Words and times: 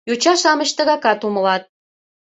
—Йоча-шамыч 0.09 0.69
тыгакат 0.77 1.19
умылат. 1.27 1.63